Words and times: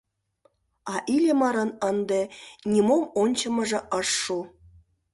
А 0.93 0.95
Иллимарын 1.15 1.71
ынде 1.89 2.21
нимом 2.71 3.03
ончымыжо 3.21 3.79
ыш 3.99 4.07
шу. 4.21 4.37